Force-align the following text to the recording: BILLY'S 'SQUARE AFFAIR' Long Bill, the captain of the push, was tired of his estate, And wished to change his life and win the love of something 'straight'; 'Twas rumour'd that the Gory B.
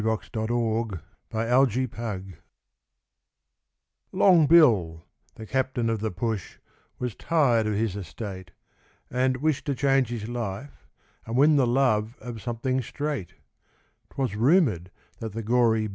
BILLY'S 0.01 0.25
'SQUARE 0.33 0.99
AFFAIR' 1.31 2.39
Long 4.11 4.47
Bill, 4.47 5.03
the 5.35 5.45
captain 5.45 5.91
of 5.91 5.99
the 5.99 6.09
push, 6.09 6.57
was 6.97 7.13
tired 7.13 7.67
of 7.67 7.75
his 7.75 7.95
estate, 7.95 8.49
And 9.11 9.37
wished 9.37 9.65
to 9.65 9.75
change 9.75 10.09
his 10.09 10.27
life 10.27 10.87
and 11.27 11.37
win 11.37 11.55
the 11.55 11.67
love 11.67 12.17
of 12.19 12.41
something 12.41 12.81
'straight'; 12.81 13.35
'Twas 14.09 14.35
rumour'd 14.35 14.89
that 15.19 15.33
the 15.33 15.43
Gory 15.43 15.85
B. 15.85 15.89